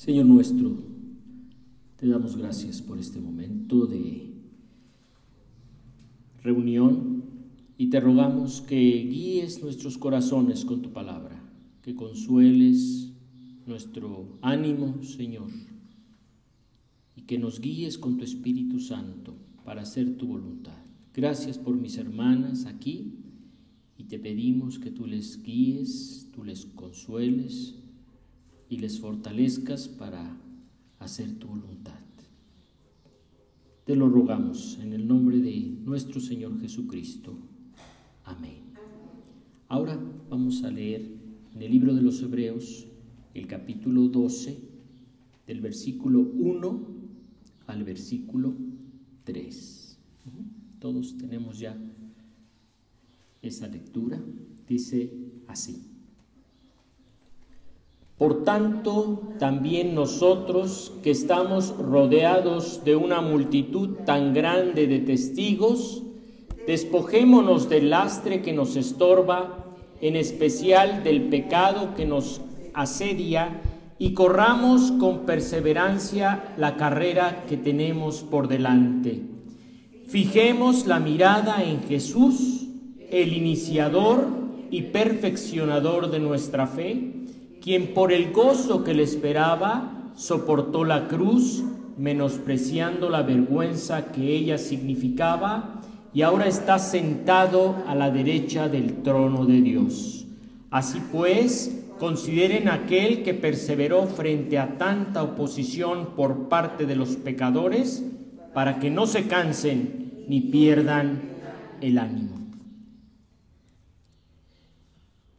Señor 0.00 0.24
nuestro, 0.24 0.78
te 1.96 2.08
damos 2.08 2.34
gracias 2.34 2.80
por 2.80 2.98
este 2.98 3.20
momento 3.20 3.84
de 3.84 4.32
reunión 6.42 7.22
y 7.76 7.88
te 7.90 8.00
rogamos 8.00 8.62
que 8.62 8.80
guíes 8.80 9.62
nuestros 9.62 9.98
corazones 9.98 10.64
con 10.64 10.80
tu 10.80 10.94
palabra, 10.94 11.38
que 11.82 11.94
consueles 11.94 13.12
nuestro 13.66 14.38
ánimo, 14.40 15.02
Señor, 15.02 15.50
y 17.14 17.20
que 17.24 17.38
nos 17.38 17.60
guíes 17.60 17.98
con 17.98 18.16
tu 18.16 18.24
Espíritu 18.24 18.80
Santo 18.80 19.34
para 19.66 19.82
hacer 19.82 20.16
tu 20.16 20.28
voluntad. 20.28 20.82
Gracias 21.12 21.58
por 21.58 21.76
mis 21.76 21.98
hermanas 21.98 22.64
aquí 22.64 23.18
y 23.98 24.04
te 24.04 24.18
pedimos 24.18 24.78
que 24.78 24.92
tú 24.92 25.06
les 25.06 25.42
guíes, 25.42 26.26
tú 26.32 26.42
les 26.42 26.64
consueles 26.64 27.74
y 28.70 28.76
les 28.78 29.00
fortalezcas 29.00 29.88
para 29.88 30.40
hacer 31.00 31.38
tu 31.38 31.48
voluntad. 31.48 31.98
Te 33.84 33.96
lo 33.96 34.08
rogamos 34.08 34.78
en 34.80 34.92
el 34.92 35.08
nombre 35.08 35.38
de 35.38 35.76
nuestro 35.84 36.20
Señor 36.20 36.60
Jesucristo. 36.60 37.36
Amén. 38.24 38.60
Ahora 39.66 39.98
vamos 40.30 40.62
a 40.62 40.70
leer 40.70 41.04
en 41.52 41.60
el 41.60 41.70
libro 41.72 41.92
de 41.94 42.02
los 42.02 42.22
Hebreos 42.22 42.86
el 43.34 43.48
capítulo 43.48 44.06
12 44.06 44.56
del 45.48 45.60
versículo 45.60 46.20
1 46.20 46.86
al 47.66 47.82
versículo 47.82 48.54
3. 49.24 49.98
Todos 50.78 51.18
tenemos 51.18 51.58
ya 51.58 51.76
esa 53.42 53.66
lectura. 53.66 54.22
Dice 54.68 55.12
así. 55.48 55.89
Por 58.20 58.44
tanto, 58.44 59.22
también 59.38 59.94
nosotros 59.94 60.92
que 61.02 61.10
estamos 61.10 61.74
rodeados 61.78 62.84
de 62.84 62.94
una 62.94 63.22
multitud 63.22 63.96
tan 64.04 64.34
grande 64.34 64.86
de 64.86 64.98
testigos, 64.98 66.02
despojémonos 66.66 67.70
del 67.70 67.88
lastre 67.88 68.42
que 68.42 68.52
nos 68.52 68.76
estorba, 68.76 69.64
en 70.02 70.16
especial 70.16 71.02
del 71.02 71.30
pecado 71.30 71.94
que 71.94 72.04
nos 72.04 72.42
asedia, 72.74 73.62
y 73.98 74.12
corramos 74.12 74.92
con 75.00 75.20
perseverancia 75.20 76.52
la 76.58 76.76
carrera 76.76 77.46
que 77.48 77.56
tenemos 77.56 78.20
por 78.20 78.48
delante. 78.48 79.22
Fijemos 80.08 80.86
la 80.86 81.00
mirada 81.00 81.64
en 81.64 81.82
Jesús, 81.84 82.66
el 83.10 83.32
iniciador 83.32 84.26
y 84.70 84.82
perfeccionador 84.82 86.10
de 86.10 86.18
nuestra 86.18 86.66
fe 86.66 87.19
quien 87.60 87.94
por 87.94 88.12
el 88.12 88.32
gozo 88.32 88.84
que 88.84 88.94
le 88.94 89.02
esperaba 89.02 90.12
soportó 90.14 90.84
la 90.84 91.08
cruz, 91.08 91.62
menospreciando 91.96 93.10
la 93.10 93.22
vergüenza 93.22 94.12
que 94.12 94.34
ella 94.34 94.58
significaba, 94.58 95.80
y 96.12 96.22
ahora 96.22 96.46
está 96.46 96.78
sentado 96.78 97.76
a 97.86 97.94
la 97.94 98.10
derecha 98.10 98.68
del 98.68 99.02
trono 99.02 99.46
de 99.46 99.60
Dios. 99.60 100.26
Así 100.70 101.00
pues, 101.12 101.84
consideren 101.98 102.68
aquel 102.68 103.22
que 103.22 103.34
perseveró 103.34 104.06
frente 104.06 104.58
a 104.58 104.78
tanta 104.78 105.22
oposición 105.22 106.16
por 106.16 106.48
parte 106.48 106.86
de 106.86 106.96
los 106.96 107.16
pecadores, 107.16 108.04
para 108.54 108.80
que 108.80 108.90
no 108.90 109.06
se 109.06 109.26
cansen 109.26 110.24
ni 110.26 110.40
pierdan 110.40 111.22
el 111.80 111.98
ánimo. 111.98 112.40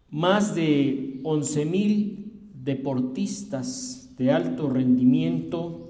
Más 0.10 0.56
de 0.56 1.11
11.000 1.24 2.32
deportistas 2.64 4.10
de 4.18 4.32
alto 4.32 4.70
rendimiento 4.70 5.90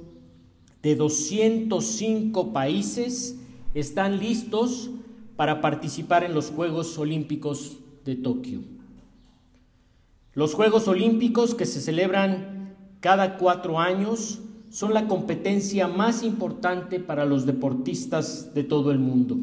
de 0.81 0.95
205 0.95 2.53
países 2.53 3.37
están 3.73 4.19
listos 4.19 4.89
para 5.35 5.61
participar 5.61 6.23
en 6.23 6.33
los 6.33 6.49
Juegos 6.49 6.97
Olímpicos 6.97 7.77
de 8.05 8.15
Tokio. 8.15 8.61
Los 10.33 10.53
Juegos 10.53 10.87
Olímpicos 10.87 11.55
que 11.55 11.65
se 11.65 11.81
celebran 11.81 12.75
cada 12.99 13.37
cuatro 13.37 13.79
años 13.79 14.39
son 14.69 14.93
la 14.93 15.07
competencia 15.07 15.87
más 15.87 16.23
importante 16.23 16.99
para 16.99 17.25
los 17.25 17.45
deportistas 17.45 18.53
de 18.53 18.63
todo 18.63 18.91
el 18.91 18.99
mundo. 18.99 19.37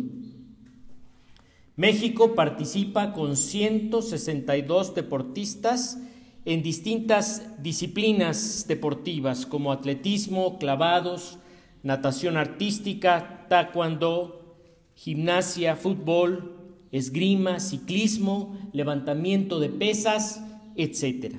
México 1.78 2.34
participa 2.34 3.12
con 3.12 3.37
162 3.37 4.97
deportistas 4.97 5.97
en 6.44 6.65
distintas 6.65 7.53
disciplinas 7.62 8.65
deportivas 8.66 9.47
como 9.47 9.71
atletismo, 9.71 10.59
clavados, 10.59 11.39
natación 11.84 12.37
artística, 12.37 13.47
taekwondo, 13.49 14.56
gimnasia, 14.97 15.77
fútbol, 15.77 16.56
esgrima, 16.91 17.61
ciclismo, 17.61 18.59
levantamiento 18.72 19.60
de 19.60 19.69
pesas, 19.69 20.43
etc. 20.75 21.37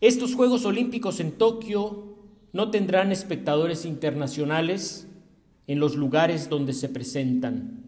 Estos 0.00 0.36
Juegos 0.36 0.64
Olímpicos 0.64 1.18
en 1.18 1.32
Tokio 1.32 2.14
no 2.52 2.70
tendrán 2.70 3.10
espectadores 3.10 3.84
internacionales 3.84 5.08
en 5.66 5.80
los 5.80 5.96
lugares 5.96 6.48
donde 6.48 6.74
se 6.74 6.88
presentan 6.88 7.87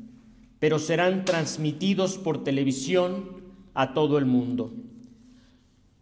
pero 0.61 0.79
serán 0.79 1.25
transmitidos 1.25 2.19
por 2.19 2.45
televisión 2.45 3.41
a 3.75 3.93
todo 3.95 4.19
el 4.19 4.27
mundo. 4.27 4.73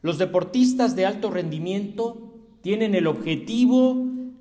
Los 0.03 0.19
deportistas 0.19 0.95
de 0.95 1.07
alto 1.07 1.31
rendimiento 1.31 2.35
tienen 2.61 2.95
el 2.95 3.07
objetivo 3.07 3.97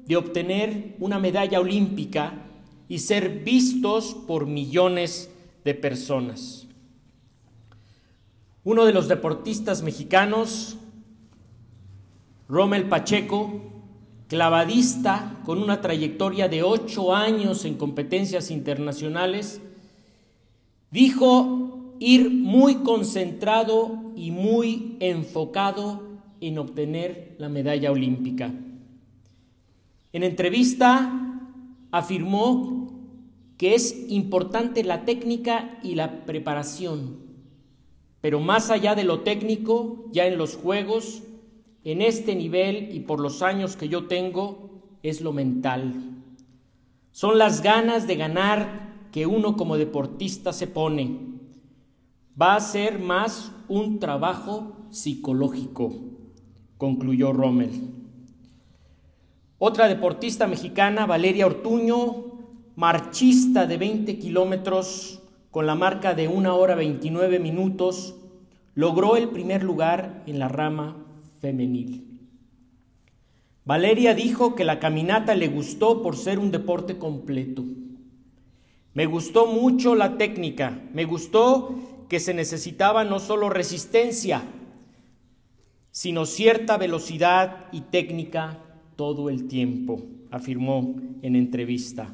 de 0.06 0.18
obtener 0.18 0.96
una 1.00 1.20
medalla 1.20 1.60
olímpica 1.60 2.34
y 2.90 3.00
ser 3.00 3.44
vistos 3.44 4.16
por 4.28 4.48
millones 4.48 5.30
de 5.64 5.74
personas. 5.74 6.68
Uno 8.64 8.86
de 8.86 8.94
los 8.94 9.08
deportistas 9.08 9.84
mexicanos, 9.84 10.78
Rommel 12.50 12.90
Pacheco, 12.90 13.62
clavadista 14.28 15.40
con 15.46 15.62
una 15.62 15.80
trayectoria 15.82 16.48
de 16.48 16.64
ocho 16.64 17.16
años 17.16 17.66
en 17.66 17.76
competencias 17.76 18.52
internacionales, 18.52 19.62
Dijo 20.92 21.96
ir 22.00 22.30
muy 22.30 22.76
concentrado 22.76 24.12
y 24.16 24.32
muy 24.32 24.98
enfocado 25.00 26.02
en 26.42 26.58
obtener 26.58 27.36
la 27.40 27.50
medalla 27.50 27.92
olímpica. 27.92 28.54
En 30.14 30.24
entrevista 30.24 31.40
afirmó 31.92 32.88
que 33.58 33.76
es 33.76 34.06
importante 34.10 34.84
la 34.84 35.04
técnica 35.04 35.80
y 35.84 35.96
la 35.96 36.26
preparación, 36.26 37.18
pero 38.22 38.40
más 38.40 38.70
allá 38.70 38.96
de 38.96 39.04
lo 39.04 39.22
técnico, 39.22 40.06
ya 40.12 40.28
en 40.28 40.38
los 40.38 40.56
Juegos, 40.56 41.24
en 41.84 42.02
este 42.02 42.36
nivel 42.36 42.94
y 42.94 43.02
por 43.02 43.20
los 43.20 43.42
años 43.42 43.76
que 43.76 43.90
yo 43.90 44.06
tengo, 44.06 44.82
es 45.04 45.22
lo 45.22 45.34
mental. 45.34 45.94
Son 47.12 47.38
las 47.38 47.64
ganas 47.64 48.08
de 48.08 48.16
ganar 48.16 48.87
que 49.12 49.26
uno 49.26 49.56
como 49.56 49.78
deportista 49.78 50.54
se 50.54 50.68
pone. 50.68 51.18
Va 52.40 52.56
a 52.56 52.60
ser 52.60 53.00
más 53.00 53.52
un 53.68 54.00
trabajo 54.00 54.74
psicológico, 54.90 55.94
concluyó 56.78 57.34
Rommel. 57.34 57.72
Otra 59.60 59.88
deportista 59.88 60.46
mexicana, 60.48 61.06
Valeria 61.06 61.48
Ortuño, 61.48 62.26
marchista 62.76 63.66
de 63.66 63.78
20 63.78 64.20
kilómetros 64.20 65.24
con 65.50 65.66
la 65.66 65.74
marca 65.74 66.14
de 66.14 66.28
1 66.28 66.56
hora 66.56 66.76
29 66.76 67.40
minutos, 67.40 68.16
logró 68.76 69.18
el 69.18 69.30
primer 69.30 69.64
lugar 69.64 70.22
en 70.28 70.38
la 70.38 70.48
rama 70.48 70.96
femenil. 71.42 72.20
Valeria 73.66 74.14
dijo 74.14 74.54
que 74.54 74.64
la 74.64 74.80
caminata 74.80 75.34
le 75.34 75.48
gustó 75.48 76.04
por 76.04 76.16
ser 76.16 76.38
un 76.38 76.52
deporte 76.52 77.00
completo. 77.00 77.66
Me 78.98 79.06
gustó 79.06 79.46
mucho 79.46 79.94
la 79.94 80.18
técnica, 80.18 80.82
me 80.92 81.06
gustó 81.06 81.76
que 82.10 82.20
se 82.20 82.34
necesitaba 82.34 83.04
no 83.04 83.20
solo 83.20 83.48
resistencia, 83.48 84.42
sino 85.92 86.26
cierta 86.26 86.78
velocidad 86.78 87.68
y 87.72 87.82
técnica 87.82 88.58
todo 88.96 89.30
el 89.30 89.48
tiempo, 89.48 90.02
afirmó 90.32 90.96
en 91.22 91.36
entrevista. 91.36 92.12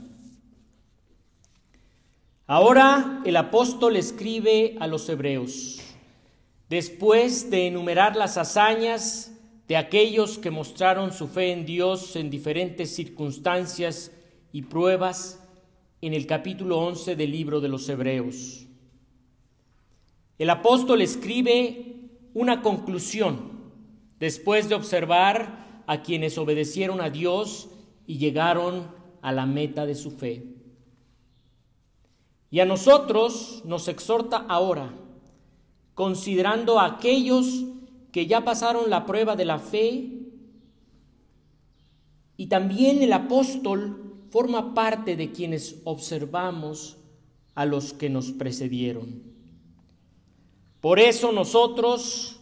Ahora 2.48 3.22
el 3.24 3.38
apóstol 3.38 3.96
escribe 3.96 4.76
a 4.82 4.88
los 4.88 5.08
hebreos, 5.08 5.80
después 6.68 7.50
de 7.50 7.68
enumerar 7.68 8.18
las 8.18 8.36
hazañas 8.36 9.32
de 9.70 9.78
aquellos 9.78 10.38
que 10.38 10.52
mostraron 10.52 11.14
su 11.14 11.30
fe 11.30 11.54
en 11.54 11.66
Dios 11.66 12.18
en 12.18 12.30
diferentes 12.30 12.94
circunstancias 12.94 14.12
y 14.52 14.64
pruebas, 14.64 15.40
en 16.08 16.14
el 16.14 16.28
capítulo 16.28 16.80
11 16.80 17.16
del 17.16 17.32
libro 17.32 17.62
de 17.62 17.70
los 17.70 17.88
Hebreos. 17.88 18.68
El 20.38 20.50
apóstol 20.50 21.02
escribe 21.02 22.10
una 22.34 22.62
conclusión 22.62 23.72
después 24.20 24.68
de 24.68 24.76
observar 24.76 25.84
a 25.88 26.02
quienes 26.02 26.38
obedecieron 26.38 27.00
a 27.00 27.10
Dios 27.10 27.70
y 28.06 28.18
llegaron 28.18 28.92
a 29.22 29.32
la 29.32 29.46
meta 29.46 29.86
de 29.86 29.96
su 29.96 30.12
fe. 30.12 30.44
Y 32.52 32.60
a 32.60 32.66
nosotros 32.66 33.62
nos 33.64 33.88
exhorta 33.88 34.46
ahora, 34.50 34.94
considerando 35.94 36.82
a 36.82 36.86
aquellos 36.98 37.64
que 38.12 38.28
ya 38.28 38.44
pasaron 38.44 38.90
la 38.90 39.06
prueba 39.06 39.38
de 39.38 39.46
la 39.46 39.58
fe, 39.58 40.10
y 42.36 42.48
también 42.48 43.02
el 43.02 43.14
apóstol 43.14 44.03
forma 44.34 44.74
parte 44.74 45.16
de 45.16 45.32
quienes 45.32 45.80
observamos 45.84 46.98
a 47.54 47.68
los 47.68 47.94
que 47.94 48.10
nos 48.10 48.32
precedieron. 48.32 49.22
Por 50.82 51.00
eso 51.00 51.32
nosotros, 51.32 52.40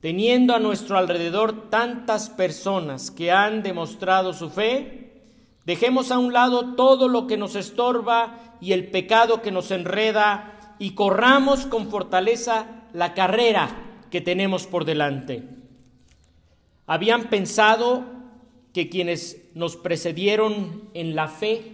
teniendo 0.00 0.54
a 0.54 0.58
nuestro 0.58 0.98
alrededor 0.98 1.70
tantas 1.70 2.28
personas 2.28 3.10
que 3.10 3.32
han 3.32 3.62
demostrado 3.62 4.34
su 4.34 4.50
fe, 4.50 5.22
dejemos 5.64 6.10
a 6.10 6.18
un 6.18 6.34
lado 6.34 6.74
todo 6.74 7.08
lo 7.08 7.26
que 7.26 7.38
nos 7.38 7.54
estorba 7.54 8.58
y 8.60 8.72
el 8.72 8.90
pecado 8.90 9.40
que 9.40 9.50
nos 9.50 9.70
enreda 9.70 10.76
y 10.78 10.90
corramos 10.90 11.64
con 11.64 11.88
fortaleza 11.88 12.84
la 12.92 13.14
carrera 13.14 14.02
que 14.10 14.20
tenemos 14.20 14.66
por 14.66 14.84
delante. 14.84 15.48
Habían 16.86 17.30
pensado 17.30 18.04
que 18.74 18.90
quienes 18.90 19.45
nos 19.56 19.76
precedieron 19.76 20.90
en 20.92 21.16
la 21.16 21.28
fe 21.28 21.72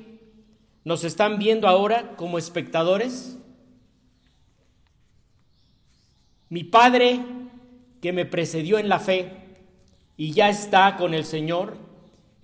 nos 0.84 1.02
están 1.04 1.38
viendo 1.38 1.66
ahora 1.66 2.16
como 2.16 2.38
espectadores. 2.38 3.38
Mi 6.48 6.64
Padre, 6.64 7.20
que 8.00 8.12
me 8.12 8.24
precedió 8.24 8.78
en 8.78 8.88
la 8.88 8.98
fe 8.98 9.32
y 10.16 10.32
ya 10.32 10.48
está 10.48 10.96
con 10.96 11.12
el 11.12 11.24
Señor, 11.24 11.76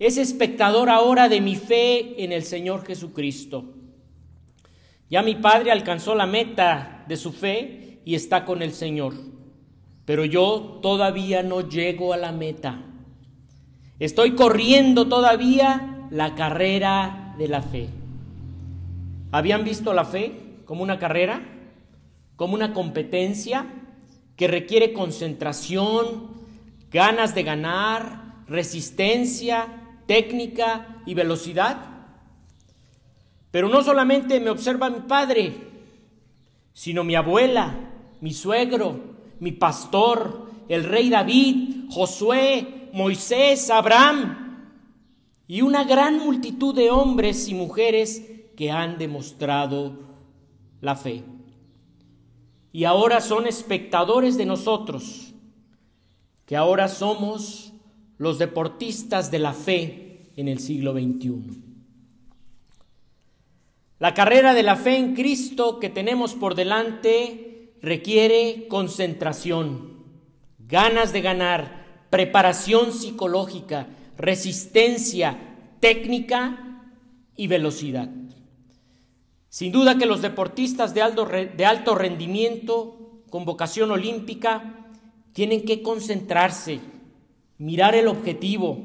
es 0.01 0.17
espectador 0.17 0.89
ahora 0.89 1.29
de 1.29 1.41
mi 1.41 1.57
fe 1.57 2.23
en 2.23 2.33
el 2.33 2.45
Señor 2.45 2.85
Jesucristo. 2.85 3.65
Ya 5.09 5.23
mi 5.23 5.35
Padre 5.37 5.71
alcanzó 5.71 6.15
la 6.15 6.27
meta 6.27 7.05
de 7.09 7.17
su 7.17 7.33
fe 7.33 8.01
y 8.05 8.17
está 8.17 8.45
con 8.45 8.61
el 8.61 8.73
Señor, 8.73 9.15
pero 10.05 10.25
yo 10.25 10.81
todavía 10.83 11.45
no 11.45 11.69
llego 11.69 12.13
a 12.13 12.17
la 12.17 12.33
meta. 12.33 12.88
Estoy 13.99 14.35
corriendo 14.35 15.09
todavía 15.09 16.07
la 16.11 16.35
carrera 16.35 17.35
de 17.39 17.49
la 17.49 17.63
fe. 17.63 17.89
¿Habían 19.33 19.65
visto 19.65 19.93
la 19.93 20.05
fe 20.05 20.61
como 20.65 20.83
una 20.83 20.99
carrera? 20.99 21.43
¿Como 22.37 22.55
una 22.55 22.73
competencia? 22.73 23.67
que 24.39 24.47
requiere 24.47 24.93
concentración, 24.93 26.31
ganas 26.93 27.35
de 27.35 27.43
ganar, 27.43 28.45
resistencia, 28.47 29.67
técnica 30.07 31.03
y 31.05 31.15
velocidad. 31.15 31.77
Pero 33.51 33.69
no 33.69 33.83
solamente 33.83 34.39
me 34.39 34.51
observa 34.51 34.91
mi 34.91 35.01
padre, 35.01 35.55
sino 36.73 37.03
mi 37.03 37.17
abuela, 37.17 37.75
mi 38.21 38.33
suegro, 38.33 39.17
mi 39.41 39.51
pastor, 39.51 40.49
el 40.69 40.85
rey 40.85 41.11
David, 41.11 41.87
Josué, 41.91 42.78
Moisés, 42.93 43.71
Abraham 43.71 44.75
y 45.47 45.63
una 45.63 45.85
gran 45.85 46.19
multitud 46.19 46.75
de 46.75 46.91
hombres 46.91 47.49
y 47.49 47.55
mujeres 47.55 48.23
que 48.57 48.71
han 48.71 48.99
demostrado 48.99 49.99
la 50.81 50.97
fe 50.97 51.25
y 52.73 52.85
ahora 52.85 53.21
son 53.21 53.47
espectadores 53.47 54.37
de 54.37 54.47
nosotros, 54.47 55.35
que 56.47 56.57
ahora 56.57 56.89
somos 56.89 57.73
los 58.19 58.39
deportistas 58.39 59.31
de 59.31 59.39
la 59.39 59.53
fe 59.53 60.31
en 60.37 60.49
el 60.49 60.61
siglo 60.61 60.93
XXI. 60.93 61.63
La 63.99 64.15
carrera 64.15 64.55
de 64.55 64.63
la 64.63 64.77
fe 64.77 64.97
en 64.97 65.15
Cristo 65.15 65.81
que 65.81 65.89
tenemos 65.89 66.35
por 66.35 66.55
delante 66.55 67.75
requiere 67.83 68.67
concentración, 68.69 70.05
ganas 70.59 71.13
de 71.13 71.21
ganar, 71.21 71.78
preparación 72.11 72.93
psicológica, 72.93 73.89
resistencia, 74.17 75.39
técnica 75.81 76.83
y 77.37 77.47
velocidad. 77.47 78.11
Sin 79.49 79.73
duda 79.73 79.97
que 79.99 80.07
los 80.07 80.23
deportistas 80.23 80.95
de 80.95 81.03
alto, 81.03 81.95
rendimiento, 81.95 83.23
con 83.31 83.45
vocación 83.45 83.91
olímpica, 83.91 84.87
tienen 85.33 85.65
que 85.65 85.83
concentrarse, 85.83 86.81
mirar 87.59 87.95
el 87.95 88.09
objetivo, 88.09 88.79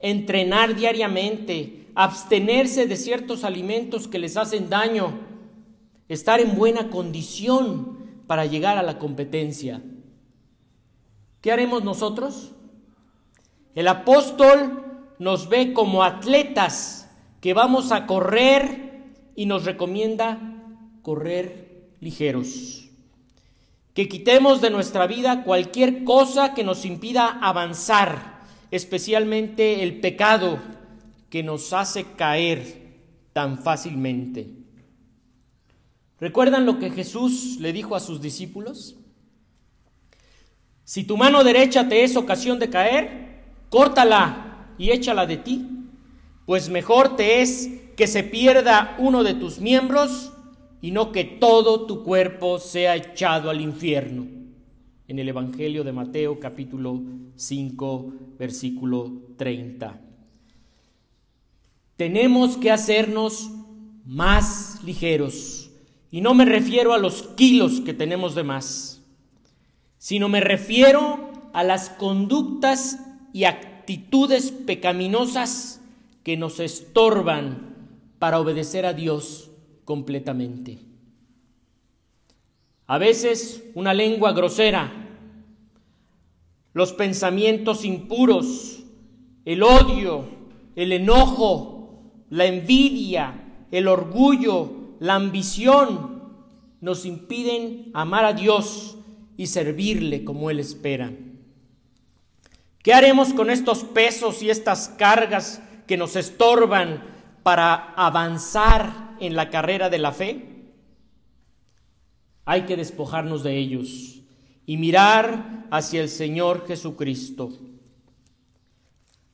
entrenar 0.00 0.74
diariamente, 0.74 1.88
abstenerse 1.94 2.86
de 2.86 2.96
ciertos 2.96 3.44
alimentos 3.44 4.08
que 4.08 4.18
les 4.18 4.36
hacen 4.36 4.68
daño, 4.68 5.20
estar 6.08 6.40
en 6.40 6.56
buena 6.56 6.90
condición 6.90 8.22
para 8.26 8.46
llegar 8.46 8.78
a 8.78 8.82
la 8.82 8.98
competencia. 8.98 9.82
¿Qué 11.44 11.52
haremos 11.52 11.84
nosotros? 11.84 12.52
El 13.74 13.88
apóstol 13.88 14.82
nos 15.18 15.50
ve 15.50 15.74
como 15.74 16.02
atletas 16.02 17.10
que 17.42 17.52
vamos 17.52 17.92
a 17.92 18.06
correr 18.06 19.02
y 19.36 19.44
nos 19.44 19.66
recomienda 19.66 20.40
correr 21.02 21.90
ligeros. 22.00 22.88
Que 23.92 24.08
quitemos 24.08 24.62
de 24.62 24.70
nuestra 24.70 25.06
vida 25.06 25.44
cualquier 25.44 26.02
cosa 26.04 26.54
que 26.54 26.64
nos 26.64 26.86
impida 26.86 27.38
avanzar, 27.42 28.40
especialmente 28.70 29.82
el 29.82 30.00
pecado 30.00 30.58
que 31.28 31.42
nos 31.42 31.74
hace 31.74 32.04
caer 32.16 32.94
tan 33.34 33.58
fácilmente. 33.58 34.48
¿Recuerdan 36.20 36.64
lo 36.64 36.78
que 36.78 36.90
Jesús 36.90 37.58
le 37.60 37.74
dijo 37.74 37.94
a 37.96 38.00
sus 38.00 38.22
discípulos? 38.22 38.96
Si 40.84 41.04
tu 41.04 41.16
mano 41.16 41.44
derecha 41.44 41.88
te 41.88 42.04
es 42.04 42.16
ocasión 42.16 42.58
de 42.58 42.70
caer, 42.70 43.42
córtala 43.70 44.68
y 44.78 44.90
échala 44.90 45.26
de 45.26 45.38
ti, 45.38 45.66
pues 46.46 46.68
mejor 46.68 47.16
te 47.16 47.40
es 47.40 47.70
que 47.96 48.06
se 48.06 48.22
pierda 48.22 48.96
uno 48.98 49.22
de 49.22 49.34
tus 49.34 49.60
miembros 49.60 50.32
y 50.82 50.90
no 50.90 51.12
que 51.12 51.24
todo 51.24 51.86
tu 51.86 52.02
cuerpo 52.02 52.58
sea 52.58 52.96
echado 52.96 53.48
al 53.48 53.60
infierno. 53.60 54.26
En 55.08 55.18
el 55.18 55.28
Evangelio 55.28 55.84
de 55.84 55.92
Mateo 55.92 56.38
capítulo 56.38 57.00
5 57.36 58.12
versículo 58.38 59.12
30. 59.36 60.00
Tenemos 61.96 62.56
que 62.56 62.70
hacernos 62.70 63.50
más 64.04 64.80
ligeros. 64.84 65.70
Y 66.10 66.20
no 66.20 66.34
me 66.34 66.44
refiero 66.44 66.92
a 66.92 66.98
los 66.98 67.22
kilos 67.36 67.80
que 67.80 67.94
tenemos 67.94 68.34
de 68.34 68.44
más, 68.44 68.93
sino 70.04 70.28
me 70.28 70.42
refiero 70.42 71.30
a 71.54 71.64
las 71.64 71.88
conductas 71.88 72.98
y 73.32 73.44
actitudes 73.44 74.52
pecaminosas 74.52 75.80
que 76.22 76.36
nos 76.36 76.60
estorban 76.60 77.74
para 78.18 78.38
obedecer 78.38 78.84
a 78.84 78.92
Dios 78.92 79.50
completamente. 79.86 80.78
A 82.86 82.98
veces 82.98 83.64
una 83.74 83.94
lengua 83.94 84.32
grosera, 84.32 84.92
los 86.74 86.92
pensamientos 86.92 87.86
impuros, 87.86 88.84
el 89.46 89.62
odio, 89.62 90.26
el 90.76 90.92
enojo, 90.92 92.12
la 92.28 92.44
envidia, 92.44 93.66
el 93.70 93.88
orgullo, 93.88 94.70
la 95.00 95.14
ambición, 95.14 96.24
nos 96.82 97.06
impiden 97.06 97.90
amar 97.94 98.26
a 98.26 98.34
Dios 98.34 98.98
y 99.36 99.46
servirle 99.46 100.24
como 100.24 100.50
Él 100.50 100.60
espera. 100.60 101.12
¿Qué 102.82 102.92
haremos 102.92 103.32
con 103.32 103.50
estos 103.50 103.82
pesos 103.82 104.42
y 104.42 104.50
estas 104.50 104.88
cargas 104.88 105.62
que 105.86 105.96
nos 105.96 106.16
estorban 106.16 107.02
para 107.42 107.94
avanzar 107.94 109.16
en 109.20 109.36
la 109.36 109.50
carrera 109.50 109.88
de 109.88 109.98
la 109.98 110.12
fe? 110.12 110.50
Hay 112.44 112.62
que 112.62 112.76
despojarnos 112.76 113.42
de 113.42 113.56
ellos 113.56 114.20
y 114.66 114.76
mirar 114.76 115.66
hacia 115.70 116.02
el 116.02 116.08
Señor 116.08 116.66
Jesucristo. 116.66 117.52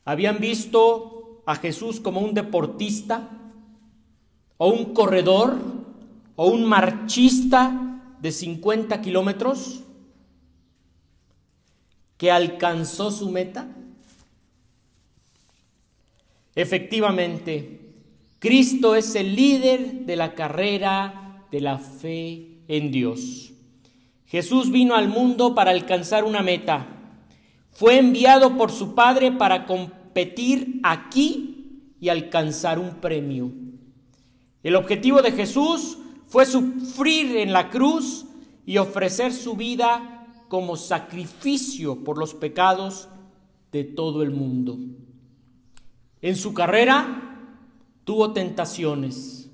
¿Habían 0.05 0.39
visto 0.39 1.43
a 1.47 1.57
Jesús 1.57 1.99
como 1.99 2.21
un 2.21 2.35
deportista 2.35 3.29
o 4.59 4.69
un 4.69 4.95
corredor 4.95 5.59
o 6.37 6.49
un 6.49 6.65
marchista 6.65 8.15
de 8.21 8.31
50 8.31 9.01
kilómetros 9.01 9.83
que 12.21 12.31
alcanzó 12.31 13.11
su 13.11 13.31
meta? 13.31 13.67
Efectivamente, 16.55 17.81
Cristo 18.39 18.95
es 18.95 19.15
el 19.15 19.35
líder 19.35 20.05
de 20.05 20.17
la 20.17 20.35
carrera 20.35 21.47
de 21.51 21.63
la 21.63 21.79
fe 21.79 22.59
en 22.69 22.93
Dios. 22.93 23.55
Jesús 24.27 24.71
vino 24.71 24.97
al 24.97 25.09
mundo 25.09 25.55
para 25.55 25.71
alcanzar 25.71 26.25
una 26.25 26.43
meta. 26.43 26.89
Fue 27.71 27.99
enviado 27.99 28.59
por 28.59 28.71
su 28.71 28.95
Padre 28.95 29.33
para 29.33 29.65
competir 29.65 30.79
aquí 30.83 31.95
y 32.03 32.11
alcanzar 32.11 32.79
un 32.79 32.97
premio. 32.97 33.51
El 34.63 34.77
objetivo 34.77 35.23
de 35.23 35.33
Jesús 35.33 35.97
fue 36.27 36.45
sufrir 36.45 37.39
en 37.39 37.55
la 37.55 37.71
cruz 37.71 38.27
y 38.67 38.77
ofrecer 38.77 39.33
su 39.33 39.57
vida 39.57 40.20
como 40.51 40.77
sacrificio 40.77 42.03
por 42.03 42.19
los 42.19 42.35
pecados 42.35 43.09
de 43.71 43.85
todo 43.85 44.25
el 44.25 44.33
mundo. 44.33 44.77
En 46.21 46.35
su 46.35 46.53
carrera 46.53 47.39
tuvo 48.03 48.33
tentaciones. 48.33 49.49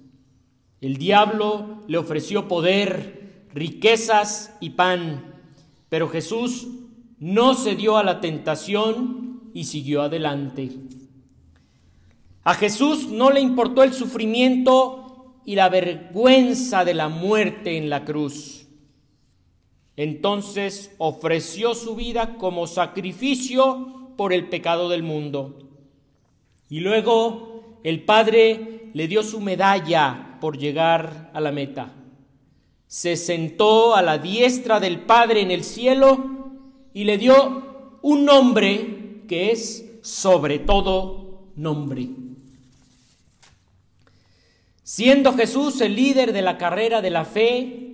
El 0.81 0.97
diablo 0.97 1.83
le 1.87 1.99
ofreció 1.99 2.49
poder, 2.49 3.45
riquezas 3.53 4.57
y 4.59 4.71
pan, 4.71 5.35
pero 5.91 6.09
Jesús 6.09 6.67
no 7.19 7.55
cedió 7.55 7.99
a 7.99 8.03
la 8.03 8.23
tentación 8.23 9.51
y 9.53 9.65
siguió 9.65 10.01
adelante. 10.01 10.71
A 12.43 12.55
Jesús 12.55 13.09
no 13.09 13.31
le 13.31 13.41
importó 13.41 13.83
el 13.83 13.93
sufrimiento 13.93 15.43
y 15.45 15.57
la 15.57 15.69
vergüenza 15.69 16.87
de 16.87 16.95
la 16.95 17.11
muerte 17.11 17.77
en 17.77 17.91
la 17.91 18.07
cruz. 18.07 18.66
Entonces 19.97 20.95
ofreció 20.99 21.75
su 21.75 21.97
vida 21.97 22.37
como 22.37 22.67
sacrificio 22.67 24.13
por 24.17 24.33
el 24.33 24.49
pecado 24.49 24.89
del 24.89 25.03
mundo. 25.03 25.59
Y 26.69 26.81
luego 26.81 27.79
el 27.83 28.03
Padre 28.03 28.91
le 28.93 29.09
dio 29.09 29.23
su 29.23 29.41
medalla 29.41 30.39
por 30.41 30.59
llegar 30.59 31.31
a 31.33 31.41
la 31.41 31.53
meta. 31.53 31.95
Se 32.87 33.17
sentó 33.17 33.95
a 33.95 34.03
la 34.03 34.19
diestra 34.19 34.81
del 34.81 35.01
Padre 35.01 35.41
en 35.41 35.51
el 35.51 35.65
cielo 35.65 36.19
y 36.93 37.05
le 37.05 37.19
dio 37.19 37.99
un 38.03 38.25
nombre 38.25 39.23
que 39.29 39.51
es 39.53 39.85
sobre 40.03 40.59
todo 40.59 41.51
nombre. 41.57 42.09
Siendo 44.83 45.33
Jesús 45.33 45.81
el 45.81 45.97
líder 45.97 46.33
de 46.33 46.43
la 46.43 46.59
carrera 46.59 47.03
de 47.03 47.11
la 47.11 47.25
fe, 47.25 47.86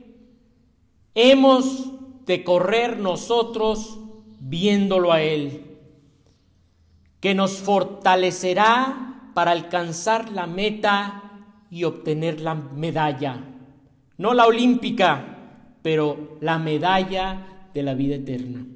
hemos 1.14 1.90
de 2.26 2.44
correr 2.44 2.98
nosotros 2.98 3.98
viéndolo 4.40 5.12
a 5.12 5.22
Él 5.22 5.72
que 7.20 7.34
nos 7.36 7.58
fortalecerá 7.58 9.30
para 9.32 9.52
alcanzar 9.52 10.32
la 10.32 10.48
meta 10.48 11.22
y 11.70 11.84
obtener 11.84 12.40
la 12.40 12.56
medalla. 12.56 13.44
No 14.18 14.34
la 14.34 14.46
olímpica, 14.46 15.38
pero 15.82 16.36
la 16.40 16.58
medalla 16.58 17.68
de 17.72 17.82
la 17.84 17.94
vida 17.94 18.16
eterna. 18.16 18.66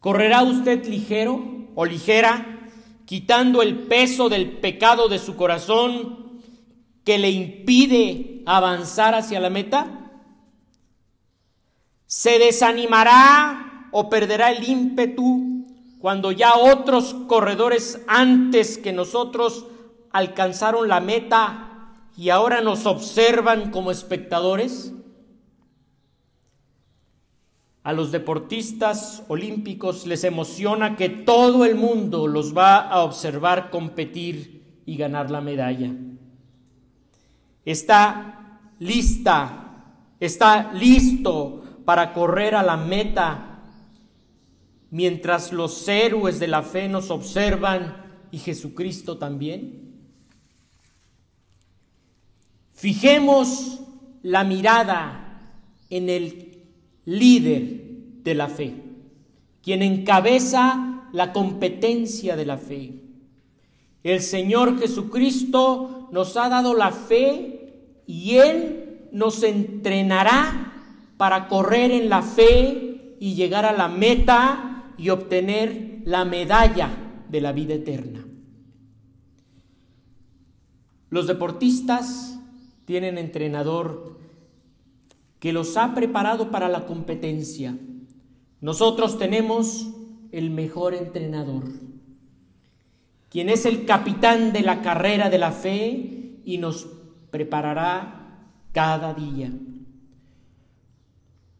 ¿Correrá 0.00 0.42
usted 0.42 0.84
ligero 0.86 1.68
o 1.76 1.84
ligera, 1.84 2.68
quitando 3.04 3.62
el 3.62 3.78
peso 3.78 4.28
del 4.28 4.50
pecado 4.50 5.08
de 5.08 5.20
su 5.20 5.36
corazón 5.36 6.40
que 7.04 7.18
le 7.18 7.30
impide 7.30 8.42
avanzar 8.46 9.14
hacia 9.14 9.38
la 9.38 9.50
meta? 9.50 10.07
¿Se 12.08 12.38
desanimará 12.38 13.90
o 13.92 14.08
perderá 14.08 14.50
el 14.50 14.66
ímpetu 14.66 15.66
cuando 15.98 16.32
ya 16.32 16.56
otros 16.56 17.12
corredores 17.28 18.02
antes 18.08 18.78
que 18.78 18.94
nosotros 18.94 19.66
alcanzaron 20.10 20.88
la 20.88 21.00
meta 21.00 21.92
y 22.16 22.30
ahora 22.30 22.62
nos 22.62 22.86
observan 22.86 23.70
como 23.70 23.90
espectadores? 23.90 24.94
A 27.82 27.92
los 27.92 28.10
deportistas 28.10 29.22
olímpicos 29.28 30.06
les 30.06 30.24
emociona 30.24 30.96
que 30.96 31.10
todo 31.10 31.66
el 31.66 31.74
mundo 31.74 32.26
los 32.26 32.56
va 32.56 32.78
a 32.88 33.02
observar 33.02 33.68
competir 33.68 34.82
y 34.86 34.96
ganar 34.96 35.30
la 35.30 35.42
medalla. 35.42 35.92
Está 37.66 38.60
lista, 38.78 40.06
está 40.18 40.72
listo 40.72 41.64
para 41.88 42.12
correr 42.12 42.54
a 42.54 42.62
la 42.62 42.76
meta 42.76 43.62
mientras 44.90 45.54
los 45.54 45.88
héroes 45.88 46.38
de 46.38 46.46
la 46.46 46.60
fe 46.60 46.86
nos 46.86 47.10
observan 47.10 48.04
y 48.30 48.36
Jesucristo 48.36 49.16
también? 49.16 49.94
Fijemos 52.72 53.80
la 54.22 54.44
mirada 54.44 55.56
en 55.88 56.10
el 56.10 56.66
líder 57.06 57.80
de 58.22 58.34
la 58.34 58.48
fe, 58.48 58.74
quien 59.62 59.80
encabeza 59.80 61.08
la 61.14 61.32
competencia 61.32 62.36
de 62.36 62.44
la 62.44 62.58
fe. 62.58 63.00
El 64.02 64.20
Señor 64.20 64.78
Jesucristo 64.78 66.10
nos 66.12 66.36
ha 66.36 66.50
dado 66.50 66.74
la 66.74 66.90
fe 66.90 68.02
y 68.06 68.34
Él 68.34 69.08
nos 69.10 69.42
entrenará 69.42 70.67
para 71.18 71.48
correr 71.48 71.90
en 71.90 72.08
la 72.08 72.22
fe 72.22 73.16
y 73.20 73.34
llegar 73.34 73.66
a 73.66 73.72
la 73.72 73.88
meta 73.88 74.94
y 74.96 75.10
obtener 75.10 76.00
la 76.04 76.24
medalla 76.24 76.88
de 77.28 77.40
la 77.42 77.52
vida 77.52 77.74
eterna. 77.74 78.24
Los 81.10 81.26
deportistas 81.26 82.38
tienen 82.84 83.18
entrenador 83.18 84.18
que 85.40 85.52
los 85.52 85.76
ha 85.76 85.94
preparado 85.94 86.50
para 86.50 86.68
la 86.68 86.86
competencia. 86.86 87.76
Nosotros 88.60 89.18
tenemos 89.18 89.88
el 90.32 90.50
mejor 90.50 90.94
entrenador, 90.94 91.64
quien 93.28 93.48
es 93.48 93.66
el 93.66 93.84
capitán 93.84 94.52
de 94.52 94.62
la 94.62 94.82
carrera 94.82 95.30
de 95.30 95.38
la 95.38 95.52
fe 95.52 96.40
y 96.44 96.58
nos 96.58 96.88
preparará 97.30 98.46
cada 98.72 99.14
día. 99.14 99.52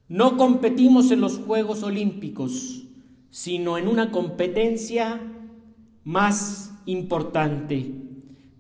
No 0.08 0.36
competimos 0.36 1.10
en 1.10 1.20
los 1.20 1.38
Juegos 1.38 1.82
Olímpicos, 1.82 2.84
sino 3.30 3.76
en 3.76 3.88
una 3.88 4.10
competencia 4.10 5.20
más 6.04 6.72
importante, 6.86 7.92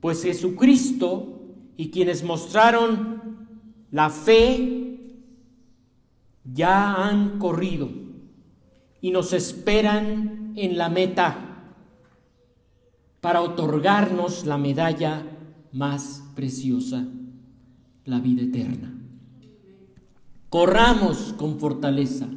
pues 0.00 0.22
Jesucristo 0.22 1.40
y 1.76 1.90
quienes 1.90 2.22
mostraron 2.22 3.46
la 3.90 4.10
fe 4.10 5.00
ya 6.44 7.08
han 7.08 7.38
corrido 7.38 7.88
y 9.00 9.10
nos 9.10 9.32
esperan 9.32 10.52
en 10.56 10.76
la 10.76 10.90
meta 10.90 11.74
para 13.20 13.40
otorgarnos 13.40 14.44
la 14.44 14.58
medalla 14.58 15.24
más 15.72 16.22
preciosa, 16.34 17.06
la 18.04 18.20
vida 18.20 18.42
eterna. 18.42 18.94
Corramos 20.48 21.34
con 21.36 21.58
fortaleza 21.58 22.28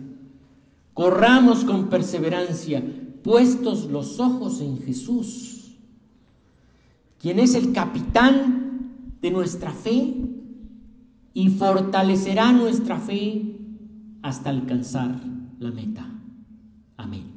Corramos 0.93 1.63
con 1.63 1.89
perseverancia, 1.89 2.83
puestos 3.23 3.85
los 3.85 4.19
ojos 4.19 4.59
en 4.61 4.81
Jesús, 4.81 5.77
quien 7.17 7.39
es 7.39 7.55
el 7.55 7.71
capitán 7.71 9.17
de 9.21 9.31
nuestra 9.31 9.71
fe 9.71 10.13
y 11.33 11.49
fortalecerá 11.49 12.51
nuestra 12.51 12.99
fe 12.99 13.57
hasta 14.21 14.49
alcanzar 14.49 15.15
la 15.59 15.71
meta. 15.71 16.07
Amén. 16.97 17.31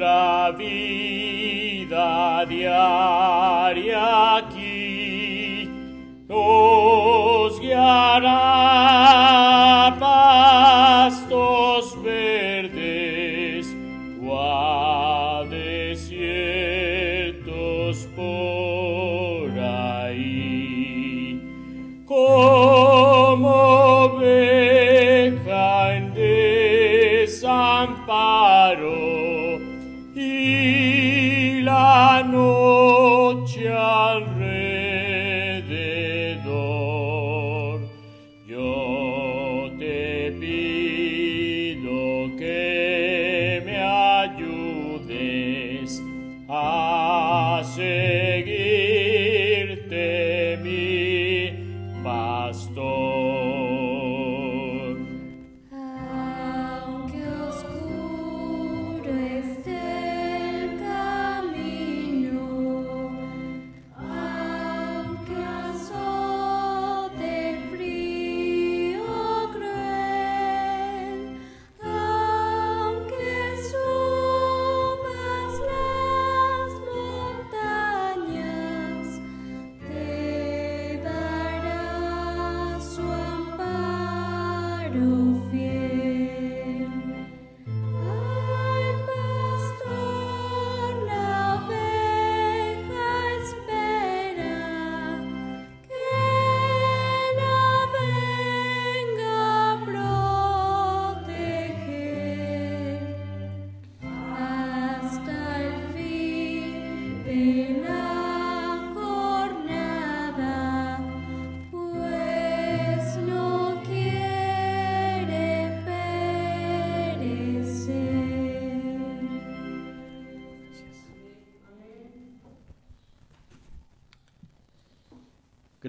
Nuestra 0.00 0.50
vida 0.52 2.46
diaria 2.46 4.36
aquí 4.38 4.59
y 31.90 32.22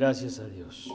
Gracias 0.01 0.39
a 0.39 0.47
Dios. 0.47 0.91